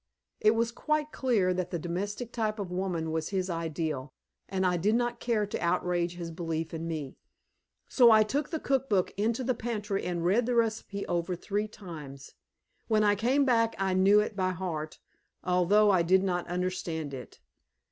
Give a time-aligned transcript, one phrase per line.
[0.39, 4.11] It was quite clear that the domestic type of woman was his ideal,
[4.49, 7.17] and I did not care to outrage his belief in me.
[7.87, 11.67] So I took the cook book into the pantry and read the recipe over three
[11.67, 12.33] times.
[12.87, 14.97] When I came back I knew it by heart,
[15.43, 17.39] although I did not understand it.